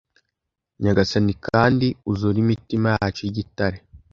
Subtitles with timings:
[0.81, 3.77] nyagasani kandi uzure imitima yacu yigitare